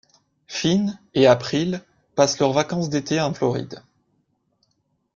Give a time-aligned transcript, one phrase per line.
[0.47, 1.79] Fin et April
[2.15, 3.83] passent leurs vacances d'été en Floride.